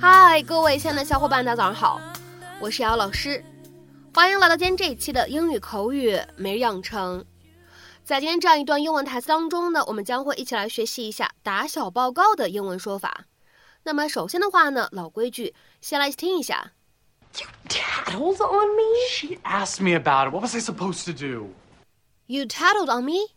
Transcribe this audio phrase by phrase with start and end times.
[0.00, 2.00] 嗨，各位亲爱的小伙伴，大家早上好，
[2.60, 3.44] 我是姚老师，
[4.14, 7.24] 欢迎来到今天这一期的英语口语每日养成。
[8.04, 13.26] 在今天这样一段英文台词当中呢，我们将会一起来学习一下打小报告的英文说法。
[13.82, 16.72] 那么首先的话呢，老规矩，先来听一下。
[17.67, 19.07] tattled on me?
[19.09, 20.33] She asked me about it.
[20.33, 21.53] What was I supposed to do?
[22.27, 23.35] You tattled on me.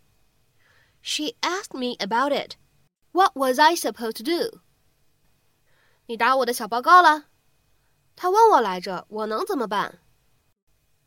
[1.00, 2.56] She asked me about it.
[3.12, 4.60] What was I supposed to do?
[6.06, 7.26] 你打我的小报告了。
[8.14, 9.98] 她问我来着，我能怎么办？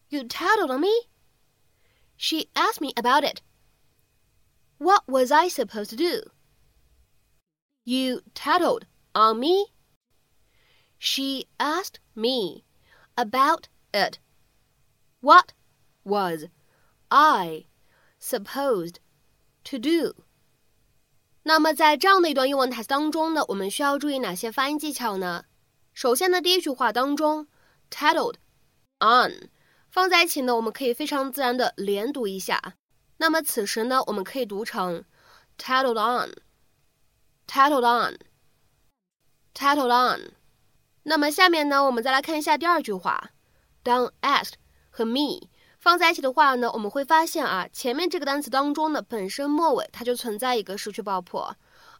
[0.09, 1.08] You tattled on me.
[2.18, 3.41] She asked me about it.
[4.78, 6.32] What was I supposed to do?
[7.84, 9.68] You tattled on me.
[10.98, 12.64] She asked me
[13.16, 14.20] about it.
[15.22, 15.50] What
[16.03, 16.45] was
[17.09, 17.66] I
[18.20, 18.95] supposed
[19.66, 20.16] to do?
[21.44, 25.45] 那么在这样的一段英文台词当中呢，我们需要注意哪些发音技巧呢？
[25.94, 27.48] 首先呢，第一句话当中，
[27.89, 28.36] tattled
[29.00, 29.50] on
[29.89, 32.75] 放在一起呢，我们可以非常自然的连读一下。
[33.17, 35.03] 那么此时呢，我们可以读成
[35.58, 40.34] tattled on，tattled on，tattled on。
[41.06, 43.30] 那么下面呢，我们再来看一下第二句话
[43.84, 44.55] ，Don asked
[44.88, 51.55] 和 me 放在一起的话呢，我们会发现啊，前面这个单词当中呢，本身末尾它就存在一个失去爆破，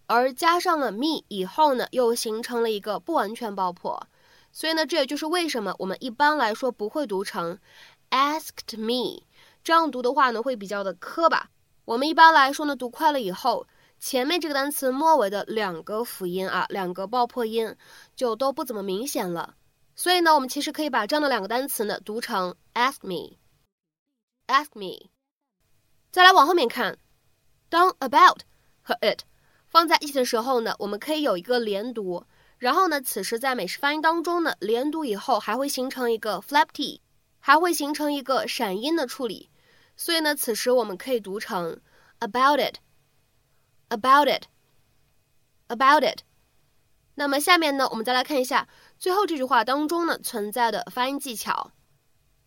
[0.06, 4.06] 而加上了 me 以后呢，又形成了一个不完全爆破。
[4.50, 7.58] 所以呢，这也就是为什么我们一般来说不会读成
[8.08, 9.22] asked me，
[9.62, 11.50] 这样读的话呢，会比较的磕巴。
[11.84, 13.66] 我们一般来说呢，读快了以后。
[14.05, 17.74] 前面这个单词末尾的两个辅音啊，两个爆破音
[18.14, 19.55] 就都不怎么明显了。
[19.97, 25.08] 所以呢，我们其实可以把这样的两个单词呢读成 ask me，ask me。
[26.12, 26.98] 再来往后面看，
[27.70, 28.41] 当 about
[28.82, 29.22] 和 it
[29.69, 32.26] 放在一起的时候呢，我们可以有一个连读，
[32.59, 37.00] 然后呢，此时在美式发音当中呢，连读以后还会形成一个 flap t，
[37.41, 39.48] 还会形成一个闪音的处理。
[39.97, 41.81] 所以呢，此时我们可以读成
[42.19, 42.76] about it。
[43.94, 44.47] About it,
[45.69, 46.22] about it。
[47.15, 48.66] 那么下面呢，我们再来看一下
[48.99, 51.71] 最后这句话当中呢存在的发音技巧。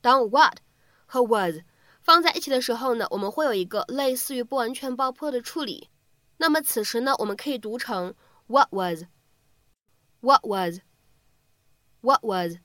[0.01, 0.57] 当 what
[1.05, 1.59] 和 was
[2.01, 5.89] 放在一起的时候呢，我们会有一个类似于不完全爆破的处理。
[6.35, 8.13] 那么此时呢，我们可以读成
[8.47, 9.03] what was,
[10.19, 10.79] what was,
[12.01, 12.57] what was。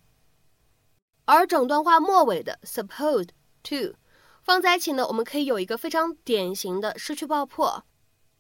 [1.24, 3.28] 而整段话末尾的 supposed
[3.62, 3.94] to
[4.42, 7.84] 放在一起呢，我们可以有一个非常典型的失去爆破。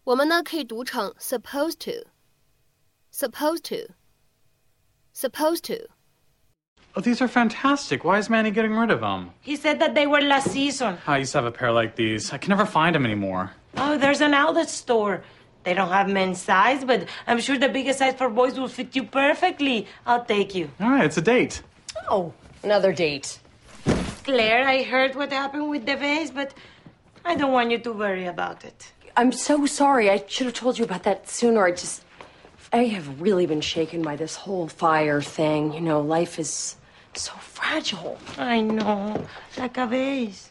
[0.03, 5.89] 我们呢可以读成 supposed to，supposed to，supposed to。
[6.95, 8.03] Oh, these are fantastic.
[8.03, 9.31] Why is Manny getting rid of them?
[9.41, 10.97] He said that they were last season.
[11.05, 12.33] I used to have a pair like these.
[12.33, 13.51] I can never find them anymore.
[13.75, 15.21] Oh, there's an outlet store.
[15.63, 18.95] They don't have men's size, but I'm sure the biggest size for boys will fit
[18.95, 19.85] you perfectly.
[20.05, 20.71] I'll take you.
[20.79, 21.61] All right, it's a date.
[22.09, 22.33] Oh,
[22.63, 23.39] another date.
[24.23, 26.53] Claire, I heard what happened with the vase, but
[27.23, 28.91] I don't want you to worry about it.
[29.16, 30.10] I'm so sorry.
[30.10, 31.64] I should have told you about that sooner.
[31.64, 32.02] I just.
[32.72, 35.74] I have really been shaken by this whole fire thing.
[35.74, 36.76] You know, life is
[37.14, 38.18] so fragile.
[38.38, 39.26] I know,
[39.58, 40.50] like a vase.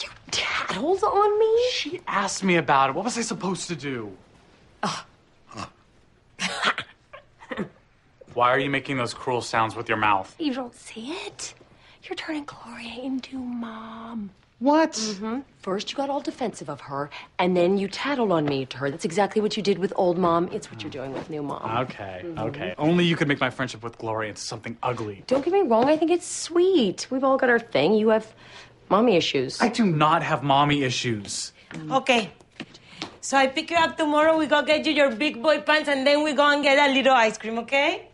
[0.00, 1.68] You tattled on me?
[1.72, 2.96] She asked me about it.
[2.96, 4.10] What was I supposed to do?
[8.34, 10.34] Why are you making those cruel sounds with your mouth?
[10.38, 11.54] You don't see it?
[12.04, 14.30] You're turning Gloria into mom.
[14.58, 14.92] What?
[14.92, 15.40] Mm-hmm.
[15.58, 18.90] First, you got all defensive of her, and then you tattled on me to her.
[18.90, 20.48] That's exactly what you did with old mom.
[20.50, 21.84] It's what you're doing with new mom.
[21.84, 22.74] Okay, okay.
[22.78, 25.24] Only you could make my friendship with Gloria into something ugly.
[25.26, 27.06] Don't get me wrong, I think it's sweet.
[27.10, 27.94] We've all got our thing.
[27.94, 28.32] You have
[28.88, 29.60] mommy issues.
[29.60, 31.52] I do not have mommy issues.
[31.90, 32.30] Okay.
[33.20, 34.38] So I pick you up tomorrow.
[34.38, 36.92] We go get you your big boy pants, and then we go and get a
[36.94, 38.08] little ice cream, okay?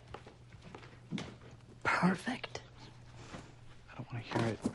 [1.85, 2.63] Perfect.
[3.91, 4.72] I don't want to hear it.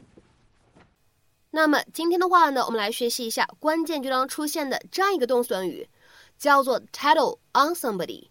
[1.50, 5.90] 那么今天的话呢，我们来学习一下关键句当中出现的这样一个动词短语，
[6.38, 8.30] 叫做 tattle on somebody。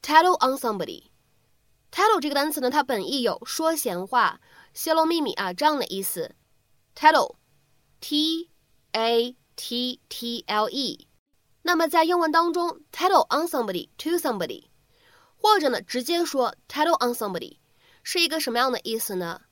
[0.00, 1.04] tattle on somebody。
[1.92, 4.40] tattle 这个单词呢，它本意有说闲话、
[4.72, 6.34] 泄露秘密啊这样的意思。
[6.96, 8.48] tattle，t
[8.92, 11.06] a t t l e。
[11.62, 14.64] 那么在英文当中，tattle on somebody to somebody，
[15.36, 17.58] 或者呢直接说 tattle on somebody，
[18.02, 19.42] 是一个什么样的意思呢？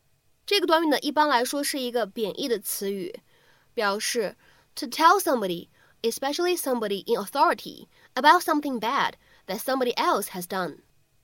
[0.50, 3.20] 这个短语呢，一般来说是一个贬义的词语，
[3.72, 4.34] 表示
[4.74, 5.68] to tell somebody,
[6.02, 9.12] especially somebody in authority, about something bad
[9.46, 10.78] that somebody else has done。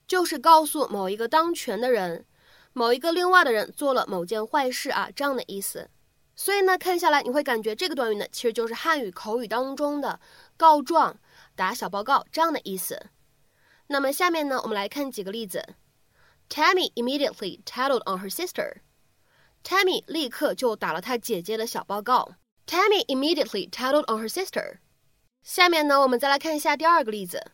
[0.07, 2.25] 就是告诉某一个当权的人，
[2.73, 5.91] 某一个另外的人做了某件坏事啊，这样的意思。
[6.37, 10.21] 所以呢，看下来你会感觉这个短语呢，其实就是汉语口语当中的
[10.57, 11.19] 告状、
[11.57, 13.07] 打小报告这样的意思。
[13.89, 15.75] 那么下面呢，我们来看几个例子。
[16.49, 18.83] Tammy immediately tattled on her sister.
[19.66, 22.36] Tammy 立刻就打了她姐姐的小报告。
[22.66, 24.80] Tammy immediately tattled on her sister.
[25.44, 27.52] 下面呢，我们再来看一下第二个例子。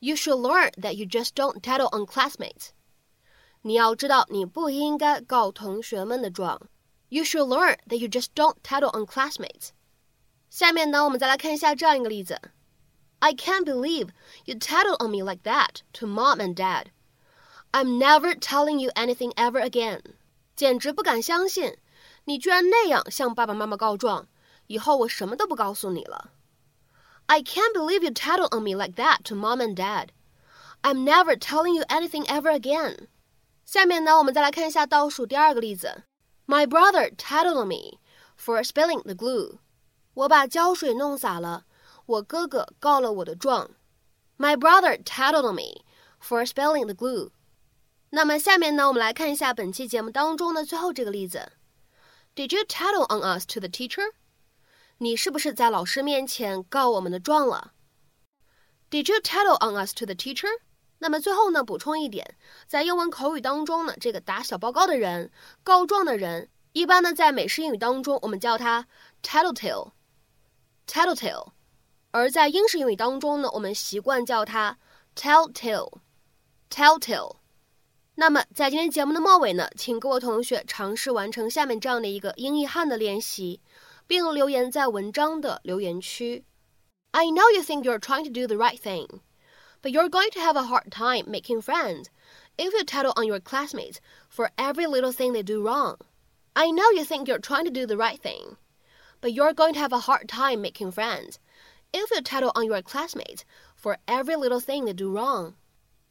[0.00, 2.70] You should learn that you just don't tattle on classmates.
[3.62, 6.68] 你要知道，你不应该告同学们的状。
[7.08, 9.70] You should learn that you just don't tattle on classmates.
[10.50, 12.40] 下面呢，我们再来看一下这样一个例子。
[13.20, 14.10] I can't believe
[14.44, 16.88] you tattled on me like that to mom and dad.
[17.72, 20.00] I'm never telling you anything ever again.
[20.59, 21.77] 简直不敢相信，
[22.25, 24.27] 你居然那样向爸爸妈妈告状。
[24.67, 26.31] 以后我什么都不告诉你了。
[27.27, 30.09] I can't believe you tattled on me like that to mom and dad.
[30.81, 33.07] I'm never telling you anything ever again.
[33.63, 36.03] 下面呢，我们再来看一下倒数第二个例子。
[36.45, 37.99] My brother tattled on me
[38.37, 39.59] for spilling the glue.
[40.13, 41.63] 我把胶水弄洒了，
[42.05, 43.69] 我哥哥告了我的状。
[44.37, 45.85] My brother tattled on me
[46.21, 47.29] for spilling the glue.
[48.11, 51.51] 那么下面呢，我们来看一下本期节目当中的最后这个例子。
[52.35, 54.13] Did you tattle on us to the teacher？
[54.97, 57.73] 你是不是在老师面前告我们的状了
[58.89, 60.49] ？Did you tattle on us to the teacher？
[60.97, 62.35] 那么最后呢，补充一点，
[62.67, 65.31] 在英文口语当中呢，这个打小报告的人、
[65.63, 68.87] 告状的人，一般呢在美式英语当中我们叫他
[69.21, 71.51] tattletale，tattletale，
[72.11, 74.79] 而在英式英语当中呢，我们习惯叫他
[75.15, 77.38] telltale，telltale。
[78.18, 83.60] 那么，在今天节目的末尾呢，请各位同学尝试完成下面这样的一个英译汉的练习，
[84.06, 86.44] 并留言在文章的留言区。
[87.10, 89.20] I know you think you're trying to do the right thing,
[89.82, 92.06] but you're going to have a hard time making friends
[92.56, 93.98] if you tattle on your classmates
[94.28, 95.96] for every little thing they do wrong.
[96.54, 98.56] I know you think you're trying to do the right thing,
[99.20, 101.38] but you're going to have a hard time making friends
[101.92, 103.44] if you tattle on your classmates
[103.74, 105.54] for every little thing they do wrong.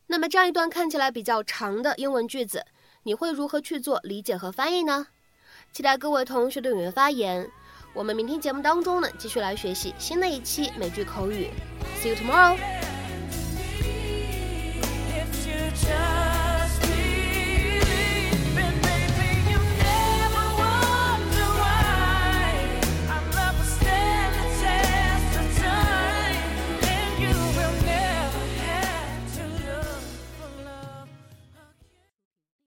[0.09, 2.65] 那么这样一段看起来比较长的英文句子，
[3.03, 5.07] 你会如何去做理解和翻译呢？
[5.71, 7.51] 期待各位同学的踊跃发言。
[7.95, 11.51] 我们明天节目当中呢，继续来学习新的一期美剧口语。
[12.01, 12.57] See you tomorrow.